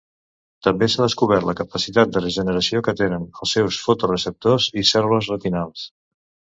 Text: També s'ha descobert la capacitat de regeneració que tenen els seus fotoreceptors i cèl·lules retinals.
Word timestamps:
També 0.67 0.87
s'ha 0.93 1.01
descobert 1.03 1.45
la 1.49 1.55
capacitat 1.59 2.15
de 2.17 2.25
regeneració 2.25 2.83
que 2.89 2.97
tenen 3.05 3.29
els 3.31 3.55
seus 3.59 3.81
fotoreceptors 3.87 4.71
i 4.85 4.89
cèl·lules 4.97 5.35
retinals. 5.37 5.91